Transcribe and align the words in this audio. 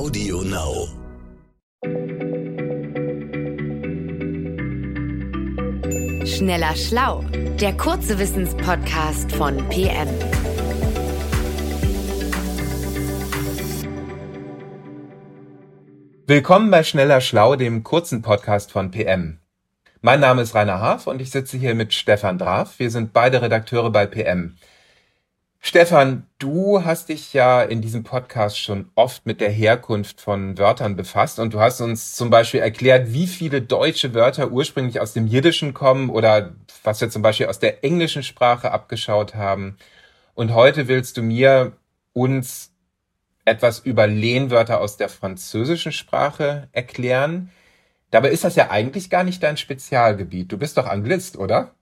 Audio 0.00 0.40
Now. 0.40 0.88
Schneller 6.24 6.74
Schlau, 6.74 7.22
der 7.60 7.76
kurze 7.76 8.18
Wissenspodcast 8.18 9.30
von 9.30 9.58
PM. 9.68 10.08
Willkommen 16.26 16.70
bei 16.70 16.82
Schneller 16.82 17.20
Schlau, 17.20 17.56
dem 17.56 17.82
kurzen 17.84 18.22
Podcast 18.22 18.72
von 18.72 18.90
PM. 18.90 19.40
Mein 20.00 20.20
Name 20.20 20.40
ist 20.40 20.54
Rainer 20.54 20.80
Haaf 20.80 21.08
und 21.08 21.20
ich 21.20 21.30
sitze 21.30 21.58
hier 21.58 21.74
mit 21.74 21.92
Stefan 21.92 22.38
Draf. 22.38 22.78
Wir 22.78 22.90
sind 22.90 23.12
beide 23.12 23.42
Redakteure 23.42 23.90
bei 23.90 24.06
PM. 24.06 24.56
Stefan, 25.62 26.26
du 26.38 26.86
hast 26.86 27.10
dich 27.10 27.34
ja 27.34 27.62
in 27.62 27.82
diesem 27.82 28.02
Podcast 28.02 28.58
schon 28.58 28.90
oft 28.94 29.26
mit 29.26 29.42
der 29.42 29.50
Herkunft 29.50 30.18
von 30.18 30.56
Wörtern 30.56 30.96
befasst 30.96 31.38
und 31.38 31.52
du 31.52 31.60
hast 31.60 31.82
uns 31.82 32.14
zum 32.14 32.30
Beispiel 32.30 32.60
erklärt, 32.60 33.12
wie 33.12 33.26
viele 33.26 33.60
deutsche 33.60 34.14
Wörter 34.14 34.50
ursprünglich 34.52 35.00
aus 35.00 35.12
dem 35.12 35.26
Jiddischen 35.26 35.74
kommen 35.74 36.08
oder 36.08 36.54
was 36.82 37.02
wir 37.02 37.10
zum 37.10 37.20
Beispiel 37.20 37.46
aus 37.46 37.58
der 37.58 37.84
englischen 37.84 38.22
Sprache 38.22 38.72
abgeschaut 38.72 39.34
haben. 39.34 39.76
Und 40.34 40.54
heute 40.54 40.88
willst 40.88 41.18
du 41.18 41.22
mir 41.22 41.72
uns 42.14 42.72
etwas 43.44 43.80
über 43.80 44.06
Lehnwörter 44.06 44.80
aus 44.80 44.96
der 44.96 45.10
französischen 45.10 45.92
Sprache 45.92 46.68
erklären. 46.72 47.50
Dabei 48.10 48.30
ist 48.30 48.44
das 48.44 48.56
ja 48.56 48.70
eigentlich 48.70 49.10
gar 49.10 49.24
nicht 49.24 49.42
dein 49.42 49.58
Spezialgebiet. 49.58 50.50
Du 50.50 50.56
bist 50.56 50.78
doch 50.78 50.86
Anglist, 50.86 51.36
oder? 51.36 51.74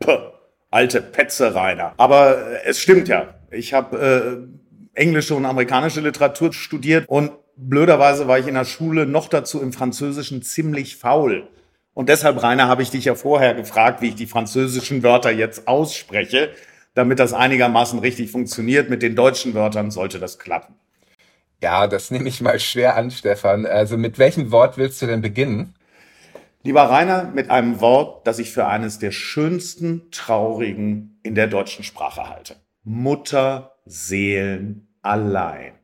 Puh 0.00 0.32
alte 0.70 1.02
Petze, 1.02 1.54
Rainer. 1.54 1.94
Aber 1.96 2.38
äh, 2.38 2.64
es 2.64 2.80
stimmt 2.80 3.08
ja. 3.08 3.34
Ich 3.50 3.72
habe 3.74 4.48
äh, 4.94 5.00
englische 5.00 5.34
und 5.34 5.44
amerikanische 5.44 6.00
Literatur 6.00 6.52
studiert 6.52 7.08
und 7.08 7.32
blöderweise 7.56 8.28
war 8.28 8.38
ich 8.38 8.46
in 8.46 8.54
der 8.54 8.64
Schule 8.64 9.06
noch 9.06 9.28
dazu 9.28 9.60
im 9.60 9.72
Französischen 9.72 10.42
ziemlich 10.42 10.96
faul. 10.96 11.48
Und 11.94 12.08
deshalb, 12.08 12.42
Rainer, 12.42 12.68
habe 12.68 12.82
ich 12.82 12.90
dich 12.90 13.06
ja 13.06 13.14
vorher 13.14 13.54
gefragt, 13.54 14.02
wie 14.02 14.08
ich 14.08 14.14
die 14.14 14.26
französischen 14.26 15.02
Wörter 15.02 15.30
jetzt 15.30 15.66
ausspreche, 15.66 16.50
damit 16.94 17.18
das 17.18 17.32
einigermaßen 17.32 17.98
richtig 18.00 18.30
funktioniert. 18.30 18.90
Mit 18.90 19.02
den 19.02 19.16
deutschen 19.16 19.54
Wörtern 19.54 19.90
sollte 19.90 20.18
das 20.18 20.38
klappen. 20.38 20.74
Ja, 21.62 21.86
das 21.86 22.10
nehme 22.10 22.28
ich 22.28 22.42
mal 22.42 22.60
schwer 22.60 22.96
an, 22.96 23.10
Stefan. 23.10 23.64
Also 23.64 23.96
mit 23.96 24.18
welchem 24.18 24.50
Wort 24.50 24.76
willst 24.76 25.00
du 25.00 25.06
denn 25.06 25.22
beginnen? 25.22 25.74
Lieber 26.66 26.82
Rainer, 26.82 27.30
mit 27.32 27.48
einem 27.48 27.80
Wort, 27.80 28.26
das 28.26 28.40
ich 28.40 28.50
für 28.50 28.66
eines 28.66 28.98
der 28.98 29.12
schönsten 29.12 30.10
Traurigen 30.10 31.20
in 31.22 31.36
der 31.36 31.46
deutschen 31.46 31.84
Sprache 31.84 32.28
halte. 32.28 32.56
Mutterseelen 32.82 34.88
allein. 35.00 35.74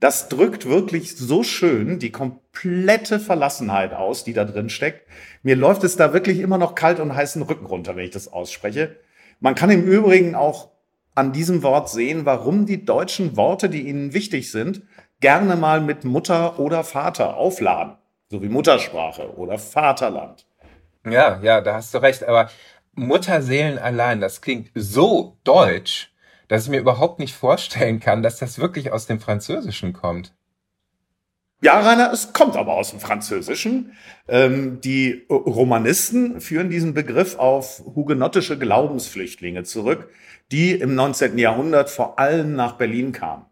Das 0.00 0.28
drückt 0.28 0.68
wirklich 0.68 1.16
so 1.16 1.44
schön 1.44 2.00
die 2.00 2.10
komplette 2.10 3.20
Verlassenheit 3.20 3.94
aus, 3.94 4.24
die 4.24 4.32
da 4.32 4.44
drin 4.44 4.68
steckt. 4.68 5.06
Mir 5.44 5.54
läuft 5.54 5.84
es 5.84 5.94
da 5.94 6.12
wirklich 6.12 6.40
immer 6.40 6.58
noch 6.58 6.74
kalt 6.74 6.98
und 6.98 7.14
heißen 7.14 7.42
Rücken 7.42 7.66
runter, 7.66 7.94
wenn 7.94 8.06
ich 8.06 8.10
das 8.10 8.26
ausspreche. 8.26 8.96
Man 9.38 9.54
kann 9.54 9.70
im 9.70 9.84
Übrigen 9.84 10.34
auch 10.34 10.70
an 11.14 11.32
diesem 11.32 11.62
Wort 11.62 11.88
sehen, 11.88 12.26
warum 12.26 12.66
die 12.66 12.84
deutschen 12.84 13.36
Worte, 13.36 13.70
die 13.70 13.86
ihnen 13.86 14.12
wichtig 14.12 14.50
sind, 14.50 14.82
gerne 15.20 15.54
mal 15.54 15.80
mit 15.80 16.04
Mutter 16.04 16.58
oder 16.58 16.82
Vater 16.82 17.36
aufladen 17.36 17.94
so 18.30 18.42
wie 18.42 18.48
Muttersprache 18.48 19.36
oder 19.36 19.58
Vaterland. 19.58 20.46
Ja, 21.06 21.40
ja, 21.42 21.60
da 21.60 21.74
hast 21.74 21.92
du 21.94 21.98
recht. 21.98 22.24
Aber 22.24 22.50
Mutterseelen 22.94 23.78
allein, 23.78 24.20
das 24.20 24.40
klingt 24.40 24.70
so 24.74 25.36
deutsch, 25.44 26.12
dass 26.48 26.64
ich 26.64 26.70
mir 26.70 26.80
überhaupt 26.80 27.18
nicht 27.18 27.34
vorstellen 27.34 28.00
kann, 28.00 28.22
dass 28.22 28.38
das 28.38 28.58
wirklich 28.58 28.92
aus 28.92 29.06
dem 29.06 29.20
Französischen 29.20 29.92
kommt. 29.92 30.32
Ja, 31.62 31.80
Rainer, 31.80 32.12
es 32.12 32.34
kommt 32.34 32.56
aber 32.56 32.74
aus 32.74 32.90
dem 32.90 33.00
Französischen. 33.00 33.94
Ähm, 34.28 34.82
die 34.82 35.24
Romanisten 35.30 36.42
führen 36.42 36.68
diesen 36.68 36.92
Begriff 36.92 37.38
auf 37.38 37.82
hugenottische 37.86 38.58
Glaubensflüchtlinge 38.58 39.62
zurück, 39.62 40.10
die 40.52 40.72
im 40.72 40.94
19. 40.94 41.38
Jahrhundert 41.38 41.88
vor 41.88 42.18
allem 42.18 42.54
nach 42.54 42.72
Berlin 42.72 43.12
kamen. 43.12 43.46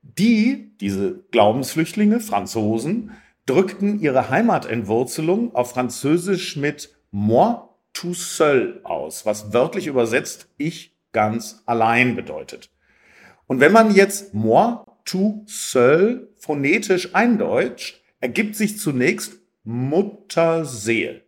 Die, 0.00 0.72
diese 0.80 1.24
Glaubensflüchtlinge, 1.30 2.20
Franzosen, 2.20 3.12
drückten 3.46 4.00
ihre 4.00 4.28
Heimatentwurzelung 4.28 5.54
auf 5.54 5.70
Französisch 5.70 6.56
mit 6.56 6.94
moi 7.10 7.68
tout 7.92 8.14
seul 8.14 8.80
aus, 8.84 9.24
was 9.24 9.52
wörtlich 9.52 9.86
übersetzt 9.86 10.48
ich 10.58 10.96
ganz 11.12 11.62
allein 11.64 12.14
bedeutet. 12.16 12.70
Und 13.46 13.60
wenn 13.60 13.72
man 13.72 13.94
jetzt 13.94 14.34
moi 14.34 14.84
tout 15.04 15.44
seul 15.46 16.28
phonetisch 16.36 17.14
eindeutscht, 17.14 18.02
ergibt 18.20 18.56
sich 18.56 18.78
zunächst 18.78 19.40
Mutterseel. 19.62 21.22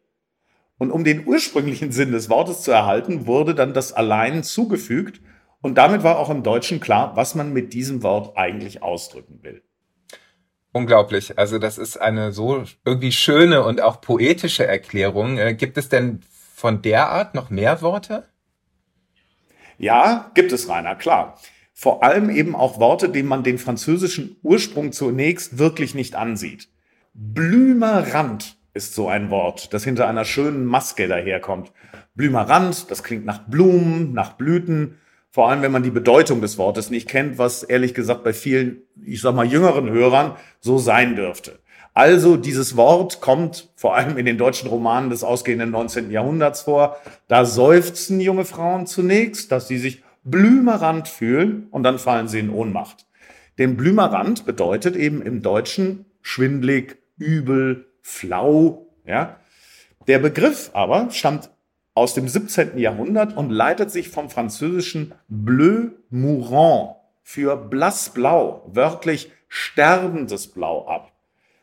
Und 0.76 0.90
um 0.90 1.04
den 1.04 1.26
ursprünglichen 1.26 1.90
Sinn 1.90 2.12
des 2.12 2.28
Wortes 2.28 2.62
zu 2.62 2.70
erhalten, 2.70 3.26
wurde 3.26 3.54
dann 3.54 3.72
das 3.72 3.92
allein 3.92 4.42
zugefügt 4.42 5.20
und 5.60 5.76
damit 5.76 6.02
war 6.02 6.18
auch 6.18 6.30
im 6.30 6.42
Deutschen 6.42 6.80
klar, 6.80 7.16
was 7.16 7.34
man 7.34 7.52
mit 7.52 7.72
diesem 7.72 8.02
Wort 8.02 8.36
eigentlich 8.36 8.82
ausdrücken 8.82 9.40
will. 9.42 9.62
Unglaublich. 10.72 11.38
Also 11.38 11.58
das 11.58 11.78
ist 11.78 11.96
eine 11.96 12.32
so 12.32 12.64
irgendwie 12.84 13.12
schöne 13.12 13.64
und 13.64 13.80
auch 13.80 14.00
poetische 14.00 14.66
Erklärung. 14.66 15.38
Äh, 15.38 15.54
gibt 15.54 15.78
es 15.78 15.88
denn 15.88 16.20
von 16.54 16.82
der 16.82 17.08
Art 17.08 17.34
noch 17.34 17.50
mehr 17.50 17.80
Worte? 17.82 18.28
Ja, 19.78 20.30
gibt 20.34 20.52
es, 20.52 20.68
Rainer, 20.68 20.96
klar. 20.96 21.38
Vor 21.72 22.02
allem 22.02 22.28
eben 22.28 22.56
auch 22.56 22.80
Worte, 22.80 23.08
denen 23.08 23.28
man 23.28 23.44
den 23.44 23.58
französischen 23.58 24.36
Ursprung 24.42 24.92
zunächst 24.92 25.58
wirklich 25.58 25.94
nicht 25.94 26.16
ansieht. 26.16 26.68
Blümerand 27.14 28.56
ist 28.74 28.94
so 28.94 29.08
ein 29.08 29.30
Wort, 29.30 29.72
das 29.72 29.84
hinter 29.84 30.08
einer 30.08 30.24
schönen 30.24 30.66
Maske 30.66 31.08
daherkommt. 31.08 31.72
Blümerand, 32.14 32.90
das 32.90 33.02
klingt 33.02 33.24
nach 33.24 33.46
Blumen, 33.46 34.12
nach 34.12 34.32
Blüten 34.32 34.98
vor 35.30 35.50
allem 35.50 35.62
wenn 35.62 35.72
man 35.72 35.82
die 35.82 35.90
Bedeutung 35.90 36.40
des 36.40 36.58
Wortes 36.58 36.90
nicht 36.90 37.08
kennt, 37.08 37.38
was 37.38 37.62
ehrlich 37.62 37.94
gesagt 37.94 38.24
bei 38.24 38.32
vielen, 38.32 38.82
ich 39.12 39.20
sag 39.20 39.34
mal, 39.34 39.46
jüngeren 39.46 39.90
Hörern 39.90 40.36
so 40.60 40.78
sein 40.78 41.16
dürfte. 41.16 41.58
Also 41.94 42.36
dieses 42.36 42.76
Wort 42.76 43.20
kommt 43.20 43.70
vor 43.74 43.96
allem 43.96 44.18
in 44.18 44.26
den 44.26 44.38
deutschen 44.38 44.68
Romanen 44.68 45.10
des 45.10 45.24
ausgehenden 45.24 45.70
19. 45.70 46.10
Jahrhunderts 46.10 46.62
vor. 46.62 46.96
Da 47.26 47.44
seufzen 47.44 48.20
junge 48.20 48.44
Frauen 48.44 48.86
zunächst, 48.86 49.50
dass 49.50 49.66
sie 49.66 49.78
sich 49.78 50.04
blümerant 50.22 51.08
fühlen 51.08 51.66
und 51.70 51.82
dann 51.82 51.98
fallen 51.98 52.28
sie 52.28 52.38
in 52.38 52.50
Ohnmacht. 52.50 53.06
Denn 53.58 53.76
blümerant 53.76 54.46
bedeutet 54.46 54.94
eben 54.94 55.22
im 55.22 55.42
Deutschen 55.42 56.04
schwindlig, 56.22 56.98
übel, 57.18 57.86
flau, 58.02 58.86
ja. 59.04 59.36
Der 60.06 60.20
Begriff 60.20 60.70
aber 60.74 61.10
stammt 61.10 61.50
aus 61.94 62.14
dem 62.14 62.28
17. 62.28 62.78
Jahrhundert 62.78 63.36
und 63.36 63.50
leitet 63.50 63.90
sich 63.90 64.08
vom 64.08 64.30
französischen 64.30 65.14
bleu 65.26 65.88
mourant 66.10 66.97
für 67.28 67.58
blassblau, 67.58 68.62
wörtlich 68.72 69.30
sterbendes 69.48 70.48
Blau 70.48 70.86
ab. 70.88 71.12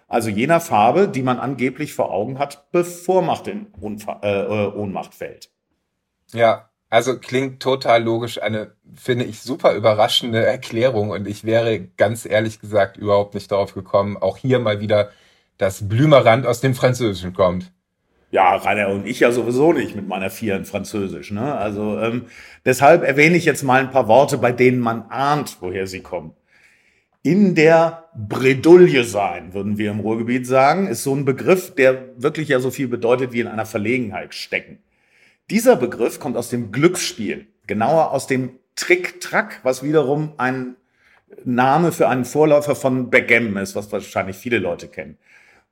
Also 0.08 0.30
jener 0.30 0.62
Farbe, 0.62 1.08
die 1.08 1.24
man 1.24 1.40
angeblich 1.40 1.96
vor 1.96 2.12
Augen 2.12 2.38
hat, 2.38 2.72
bevor 2.72 3.24
man 3.24 3.44
in 3.46 3.68
Ohnfa 3.82 4.20
äh, 4.22 4.44
äh, 4.44 4.68
Ohnmacht 4.76 5.16
fällt. 5.16 5.50
Ja, 6.34 6.70
also 6.92 7.18
klingt 7.18 7.64
total 7.64 8.04
logisch, 8.04 8.40
eine, 8.40 8.76
finde 8.94 9.26
ich, 9.26 9.42
super 9.42 9.74
überraschende 9.74 10.46
Erklärung 10.46 11.10
und 11.10 11.28
ich 11.28 11.46
wäre 11.46 11.80
ganz 11.98 12.28
ehrlich 12.28 12.62
gesagt 12.62 12.98
überhaupt 12.98 13.34
nicht 13.34 13.52
darauf 13.52 13.74
gekommen, 13.74 14.18
auch 14.18 14.38
hier 14.38 14.60
mal 14.60 14.80
wieder 14.82 15.10
dass 15.58 15.88
Blümerand 15.88 16.46
aus 16.46 16.62
dem 16.62 16.76
Französischen 16.76 17.34
kommt. 17.34 17.72
Ja, 18.36 18.58
Rainer 18.58 18.90
und 18.90 19.08
ich 19.08 19.22
ja 19.22 19.32
sowieso 19.32 19.72
nicht 19.72 19.96
mit 19.96 20.10
meiner 20.10 20.30
Vier 20.30 20.58
in 20.58 20.66
Französisch. 20.66 21.32
Ne? 21.32 21.56
Also 21.56 21.98
ähm, 22.00 22.26
deshalb 22.66 23.02
erwähne 23.02 23.38
ich 23.38 23.46
jetzt 23.46 23.64
mal 23.64 23.80
ein 23.80 23.92
paar 23.92 24.10
Worte, 24.10 24.38
bei 24.38 24.52
denen 24.52 24.80
man 24.80 25.04
ahnt, 25.04 25.56
woher 25.62 25.88
sie 25.88 26.02
kommen. 26.02 26.34
In 27.24 27.56
der 27.56 28.10
Bredouille 28.14 29.06
sein, 29.06 29.54
würden 29.54 29.78
wir 29.78 29.90
im 29.90 30.02
Ruhrgebiet 30.02 30.46
sagen, 30.46 30.88
ist 30.88 31.04
so 31.04 31.16
ein 31.16 31.24
Begriff, 31.24 31.76
der 31.76 32.10
wirklich 32.18 32.50
ja 32.50 32.60
so 32.60 32.72
viel 32.72 32.90
bedeutet 32.90 33.32
wie 33.32 33.40
in 33.40 33.48
einer 33.48 33.66
Verlegenheit 33.66 34.34
stecken. 34.34 34.80
Dieser 35.50 35.78
Begriff 35.78 36.20
kommt 36.20 36.36
aus 36.36 36.50
dem 36.50 36.74
Glücksspiel, 36.74 37.48
genauer 37.68 38.12
aus 38.12 38.28
dem 38.28 38.60
Trick-Track, 38.76 39.62
was 39.64 39.82
wiederum 39.82 40.34
ein 40.36 40.76
Name 41.46 41.94
für 41.94 42.10
einen 42.10 42.26
Vorläufer 42.26 42.76
von 42.76 43.10
Backgammon 43.10 43.56
ist, 43.56 43.78
was 43.78 43.94
wahrscheinlich 43.94 44.36
viele 44.36 44.58
Leute 44.60 44.90
kennen. 44.90 45.18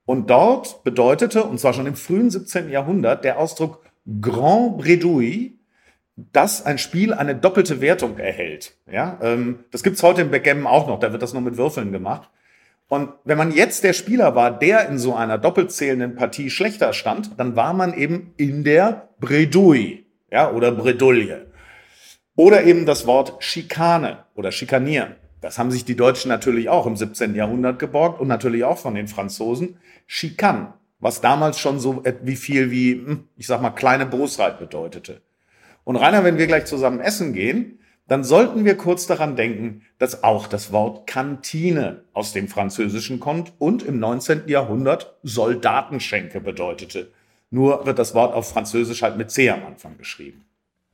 Und 0.05 0.29
dort 0.29 0.83
bedeutete, 0.83 1.43
und 1.43 1.59
zwar 1.59 1.73
schon 1.73 1.85
im 1.85 1.95
frühen 1.95 2.29
17. 2.29 2.69
Jahrhundert, 2.69 3.23
der 3.23 3.39
Ausdruck 3.39 3.83
Grand 4.21 4.77
Bredouille, 4.77 5.51
dass 6.15 6.65
ein 6.65 6.77
Spiel 6.77 7.13
eine 7.13 7.35
doppelte 7.35 7.81
Wertung 7.81 8.17
erhält. 8.17 8.75
Ja, 8.91 9.17
ähm, 9.21 9.59
das 9.71 9.81
gibt's 9.81 10.03
heute 10.03 10.21
im 10.21 10.31
Backgammon 10.31 10.67
auch 10.67 10.87
noch, 10.87 10.99
da 10.99 11.11
wird 11.11 11.21
das 11.21 11.33
nur 11.33 11.41
mit 11.41 11.57
Würfeln 11.57 11.91
gemacht. 11.91 12.29
Und 12.89 13.09
wenn 13.23 13.37
man 13.37 13.51
jetzt 13.51 13.83
der 13.83 13.93
Spieler 13.93 14.35
war, 14.35 14.51
der 14.51 14.87
in 14.87 14.99
so 14.99 15.15
einer 15.15 15.37
doppelt 15.37 15.71
zählenden 15.71 16.15
Partie 16.15 16.49
schlechter 16.49 16.93
stand, 16.93 17.39
dann 17.39 17.55
war 17.55 17.73
man 17.73 17.93
eben 17.93 18.33
in 18.37 18.63
der 18.63 19.09
Bredouille, 19.19 20.03
ja, 20.29 20.51
oder 20.51 20.71
Bredouille. 20.71 21.47
Oder 22.35 22.63
eben 22.65 22.85
das 22.85 23.07
Wort 23.07 23.43
Schikane 23.43 24.25
oder 24.35 24.51
Schikanieren. 24.51 25.15
Das 25.43 25.59
haben 25.59 25.71
sich 25.71 25.83
die 25.83 25.97
Deutschen 25.97 26.29
natürlich 26.29 26.69
auch 26.69 26.87
im 26.87 26.95
17. 26.95 27.35
Jahrhundert 27.35 27.77
geborgt 27.77 28.21
und 28.21 28.29
natürlich 28.29 28.63
auch 28.63 28.77
von 28.77 28.95
den 28.95 29.09
Franzosen. 29.09 29.75
Chicane, 30.07 30.71
was 31.01 31.19
damals 31.19 31.59
schon 31.59 31.81
so 31.81 32.01
wie 32.21 32.37
viel 32.37 32.71
wie, 32.71 32.93
hm, 32.93 33.27
ich 33.35 33.47
sag 33.47 33.61
mal, 33.61 33.71
kleine 33.71 34.05
Bosheit 34.05 34.57
bedeutete. 34.57 35.21
Und 35.83 35.97
Rainer, 35.97 36.23
wenn 36.23 36.37
wir 36.37 36.47
gleich 36.47 36.63
zusammen 36.63 37.01
essen 37.01 37.33
gehen, 37.33 37.79
dann 38.07 38.23
sollten 38.23 38.63
wir 38.63 38.77
kurz 38.77 39.05
daran 39.05 39.35
denken, 39.35 39.81
dass 39.97 40.23
auch 40.23 40.47
das 40.47 40.71
Wort 40.71 41.07
Kantine 41.07 42.05
aus 42.13 42.31
dem 42.31 42.47
Französischen 42.47 43.19
kommt 43.19 43.51
und 43.59 43.83
im 43.83 43.99
19. 43.99 44.43
Jahrhundert 44.47 45.17
Soldatenschenke 45.23 46.39
bedeutete. 46.39 47.11
Nur 47.49 47.85
wird 47.85 47.99
das 47.99 48.15
Wort 48.15 48.33
auf 48.33 48.49
Französisch 48.49 49.03
halt 49.03 49.17
mit 49.17 49.29
C 49.29 49.49
am 49.49 49.65
Anfang 49.65 49.97
geschrieben. 49.97 50.45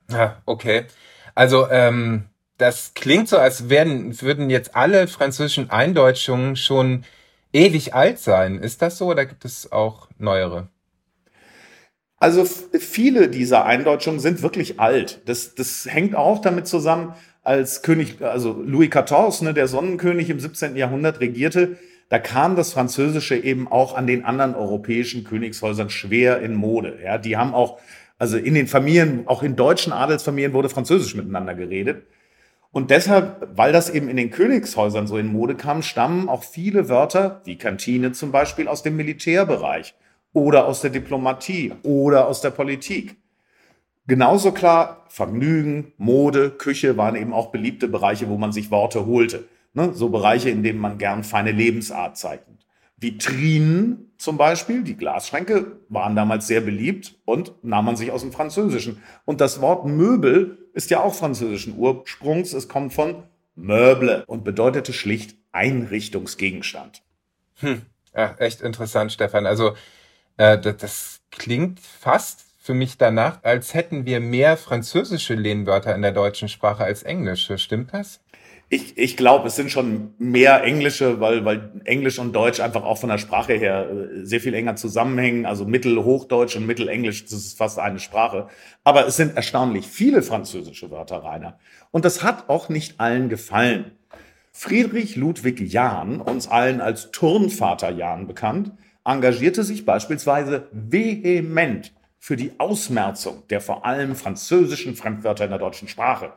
Ja, 0.10 0.42
okay. 0.48 0.86
Also 1.36 1.70
ähm, 1.70 2.26
das 2.60 2.94
klingt 2.94 3.30
so, 3.30 3.38
als 3.38 3.70
wären, 3.70 4.22
würden 4.22 4.50
jetzt 4.50 4.76
alle 4.76 5.08
französischen 5.08 5.70
Eindeutschungen 5.72 6.56
schon 6.56 7.06
ewig 7.54 7.96
alt 7.96 8.20
sein. 8.20 8.60
Ist 8.60 8.82
das 8.82 8.98
so 8.98 9.08
oder 9.08 9.26
gibt 9.26 9.46
es 9.46 9.72
auch 9.72 10.08
neuere? 10.20 10.68
Also 12.18 12.44
viele 12.46 13.30
dieser 13.30 13.66
Eindeutschungen 13.66 14.20
sind 14.20 14.42
wirklich 14.42 14.80
alt. 14.80 15.22
Das, 15.26 15.56
das 15.56 15.88
hängt 15.90 16.16
auch 16.16 16.42
damit 16.42 16.68
zusammen, 16.68 17.14
als 17.44 17.82
König, 17.82 18.22
also 18.22 18.62
Louis 18.62 18.90
XIV, 18.90 19.42
ne, 19.42 19.54
der 19.54 19.70
Sonnenkönig 19.70 20.30
im 20.30 20.42
17. 20.42 20.76
Jahrhundert 20.76 21.22
regierte, 21.22 21.78
da 22.10 22.20
kam 22.20 22.58
das 22.58 22.74
Französische 22.74 23.38
eben 23.38 23.68
auch 23.70 23.96
an 23.96 24.06
den 24.06 24.26
anderen 24.26 24.54
europäischen 24.54 25.24
Königshäusern 25.24 25.90
schwer 25.90 26.42
in 26.42 26.56
Mode. 26.56 27.00
Ja, 27.02 27.18
die 27.18 27.38
haben 27.38 27.54
auch, 27.54 27.80
also 28.18 28.38
in 28.38 28.54
den 28.54 28.68
Familien, 28.68 29.28
auch 29.28 29.42
in 29.42 29.56
deutschen 29.56 29.94
Adelsfamilien 29.94 30.54
wurde 30.54 30.70
Französisch 30.70 31.16
miteinander 31.16 31.56
geredet. 31.56 32.04
Und 32.72 32.92
deshalb, 32.92 33.50
weil 33.56 33.74
das 33.74 33.90
eben 33.90 34.10
in 34.10 34.18
den 34.18 34.30
Königshäusern 34.30 35.08
so 35.08 35.18
in 35.18 35.28
Mode 35.28 35.56
kam, 35.56 35.82
stammen 35.82 36.30
auch 36.30 36.44
viele 36.44 36.88
Wörter, 36.88 37.42
wie 37.46 37.58
Kantine 37.58 38.12
zum 38.12 38.32
Beispiel, 38.32 38.68
aus 38.68 38.84
dem 38.84 38.96
Militärbereich 38.96 39.96
oder 40.34 40.68
aus 40.68 40.82
der 40.82 40.92
Diplomatie 40.92 41.74
oder 41.82 42.28
aus 42.28 42.42
der 42.42 42.52
Politik. 42.52 43.16
Genauso 44.06 44.52
klar, 44.52 45.06
Vergnügen, 45.10 45.94
Mode, 45.98 46.52
Küche 46.52 46.98
waren 46.98 47.16
eben 47.16 47.34
auch 47.34 47.52
beliebte 47.52 47.88
Bereiche, 47.88 48.30
wo 48.30 48.38
man 48.38 48.52
sich 48.52 48.72
Worte 48.72 49.06
holte. 49.06 49.46
Ne? 49.74 49.94
So 49.94 50.10
Bereiche, 50.10 50.50
in 50.50 50.64
denen 50.64 50.80
man 50.80 50.98
gern 50.98 51.24
feine 51.24 51.52
Lebensart 51.52 52.18
zeigt. 52.18 52.48
Vitrinen 53.00 54.12
zum 54.18 54.38
Beispiel, 54.38 54.84
die 54.84 54.98
Glasschränke, 54.98 55.78
waren 55.88 56.16
damals 56.16 56.48
sehr 56.48 56.62
beliebt 56.62 57.16
und 57.26 57.54
nahm 57.64 57.86
man 57.86 57.96
sich 57.96 58.12
aus 58.12 58.22
dem 58.22 58.34
Französischen. 58.34 59.02
Und 59.26 59.40
das 59.40 59.62
Wort 59.62 59.86
Möbel 59.86 60.70
ist 60.74 60.90
ja 60.90 61.02
auch 61.02 61.16
französischen 61.16 61.78
Ursprungs. 61.78 62.54
Es 62.54 62.68
kommt 62.68 62.94
von 62.94 63.24
Möble 63.56 64.24
und 64.28 64.44
bedeutete 64.44 64.94
schlicht 64.94 65.38
Einrichtungsgegenstand. 65.52 67.02
Hm. 67.56 67.82
Ja, 68.16 68.36
echt 68.40 68.62
interessant, 68.62 69.12
Stefan. 69.12 69.46
Also 69.46 69.76
äh, 70.38 70.58
das, 70.60 70.78
das 70.78 71.22
klingt 71.32 71.80
fast 71.80 72.46
für 72.60 72.74
mich 72.74 72.98
danach, 72.98 73.44
als 73.44 73.74
hätten 73.74 74.06
wir 74.06 74.20
mehr 74.20 74.58
französische 74.58 75.34
Lehnwörter 75.34 75.96
in 75.96 76.02
der 76.02 76.12
deutschen 76.12 76.50
Sprache 76.50 76.84
als 76.84 77.04
englische. 77.04 77.58
Stimmt 77.58 77.94
das? 77.94 78.20
Ich, 78.72 78.98
ich 79.00 79.18
glaube, 79.18 79.48
es 79.48 79.56
sind 79.56 79.72
schon 79.72 80.14
mehr 80.20 80.64
englische, 80.64 81.20
weil, 81.20 81.44
weil 81.44 81.82
Englisch 81.86 82.20
und 82.20 82.34
Deutsch 82.34 82.60
einfach 82.60 82.84
auch 82.84 83.00
von 83.00 83.10
der 83.10 83.18
Sprache 83.18 83.54
her 83.54 83.90
äh, 83.90 84.24
sehr 84.24 84.40
viel 84.40 84.54
enger 84.54 84.76
zusammenhängen. 84.76 85.48
Also 85.48 85.66
Mittelhochdeutsch 85.66 86.56
und 86.56 86.68
Mittelenglisch, 86.68 87.24
das 87.24 87.34
ist 87.34 87.58
fast 87.58 87.80
eine 87.80 88.00
Sprache. 88.00 88.48
Aber 88.84 89.08
es 89.08 89.16
sind 89.18 89.36
erstaunlich 89.36 89.88
viele 89.88 90.22
französische 90.22 90.92
Wörter, 90.92 91.18
Rainer. 91.18 91.58
Und 91.90 92.06
das 92.06 92.22
hat 92.22 92.48
auch 92.48 92.70
nicht 92.70 93.00
allen 93.00 93.28
gefallen. 93.28 93.92
Friedrich 94.52 95.16
Ludwig 95.16 95.62
Jahn, 95.62 96.22
uns 96.22 96.48
allen 96.48 96.80
als 96.80 97.10
Turnvater 97.10 97.90
Jahn 97.90 98.28
bekannt, 98.28 98.72
engagierte 99.04 99.64
sich 99.64 99.86
beispielsweise 99.86 100.68
vehement 100.72 101.92
für 102.20 102.36
die 102.36 102.52
Ausmerzung 102.60 103.48
der 103.50 103.62
vor 103.62 103.86
allem 103.86 104.16
französischen 104.16 104.96
Fremdwörter 104.96 105.46
in 105.46 105.50
der 105.50 105.60
deutschen 105.60 105.88
Sprache. 105.88 106.34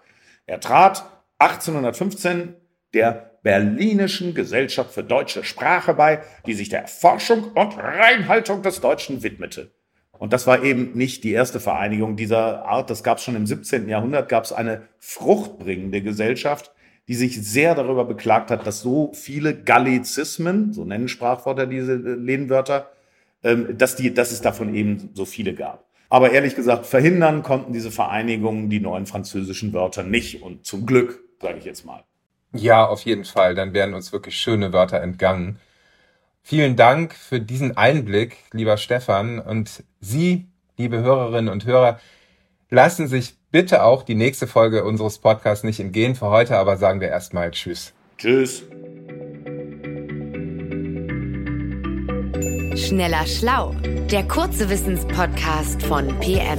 Er 0.46 0.61
trat 0.61 1.05
1815 1.43 2.55
der 2.94 3.33
Berlinischen 3.43 4.35
Gesellschaft 4.35 4.93
für 4.93 5.03
deutsche 5.03 5.43
Sprache 5.43 5.94
bei, 5.94 6.23
die 6.47 6.55
sich 6.55 6.69
der 6.69 6.83
Erforschung 6.83 7.50
und 7.55 7.77
Reinhaltung 7.77 8.62
des 8.62 8.81
Deutschen 8.81 9.23
widmete. 9.23 9.73
Und 10.12 10.33
das 10.33 10.47
war 10.47 10.62
eben 10.62 10.93
nicht 10.94 11.25
die 11.25 11.33
erste 11.33 11.59
Vereinigung 11.59 12.15
dieser 12.15 12.65
Art. 12.65 12.91
Das 12.91 13.03
gab 13.03 13.19
es 13.19 13.25
schon 13.25 13.35
im 13.35 13.47
17. 13.47 13.89
Jahrhundert, 13.89 14.29
gab 14.29 14.44
es 14.44 14.53
eine 14.53 14.83
fruchtbringende 15.00 16.00
Gesellschaft, 16.00 16.71
die 17.09 17.15
sich 17.15 17.43
sehr 17.43 17.75
darüber 17.75 18.05
beklagt 18.05 18.53
hat, 18.53 18.65
dass 18.65 18.81
so 18.81 19.11
viele 19.12 19.61
Gallizismen, 19.61 20.73
so 20.73 20.85
nennen 20.85 21.09
Sprachwörter 21.09 21.67
diese 21.67 21.94
äh, 21.94 22.15
Lehnwörter, 22.15 22.93
ähm, 23.43 23.77
dass, 23.77 23.97
die, 23.97 24.15
dass 24.15 24.31
es 24.31 24.41
davon 24.41 24.73
eben 24.77 25.11
so 25.15 25.25
viele 25.25 25.55
gab. 25.55 25.89
Aber 26.09 26.31
ehrlich 26.31 26.55
gesagt, 26.55 26.87
verhindern 26.87 27.43
konnten 27.43 27.73
diese 27.73 27.91
Vereinigungen 27.91 28.69
die 28.71 28.81
neuen 28.81 29.06
französischen 29.06 29.73
Wörter 29.73 30.05
nicht. 30.05 30.43
Und 30.43 30.67
zum 30.67 30.87
Glück 30.87 31.25
sage 31.43 31.59
ich 31.59 31.65
jetzt 31.65 31.85
mal. 31.85 32.03
Ja, 32.55 32.87
auf 32.87 33.03
jeden 33.03 33.25
Fall. 33.25 33.55
Dann 33.55 33.75
werden 33.75 33.94
uns 33.94 34.12
wirklich 34.12 34.37
schöne 34.37 34.73
Wörter 34.73 35.00
entgangen. 35.00 35.59
Vielen 36.43 36.77
Dank 36.77 37.15
für 37.15 37.41
diesen 37.41 37.77
Einblick, 37.77 38.37
lieber 38.53 38.77
Stefan. 38.77 39.39
Und 39.39 39.85
Sie, 40.00 40.47
liebe 40.77 41.00
Hörerinnen 41.00 41.53
und 41.53 41.67
Hörer, 41.67 42.00
lassen 42.71 43.06
sich 43.06 43.35
bitte 43.50 43.85
auch 43.85 44.03
die 44.03 44.15
nächste 44.15 44.47
Folge 44.47 44.85
unseres 44.85 45.19
Podcasts 45.19 45.65
nicht 45.65 45.81
entgehen. 45.81 46.15
Für 46.15 46.31
heute 46.31 46.56
aber 46.56 46.77
sagen 46.77 47.00
wir 47.00 47.09
erstmal 47.09 47.50
Tschüss. 47.50 47.93
Tschüss. 48.19 48.65
Schneller 52.75 53.27
Schlau, 53.27 53.75
der 54.11 54.27
kurze 54.27 54.69
Wissenspodcast 54.69 55.83
von 55.83 56.09
PM. 56.21 56.59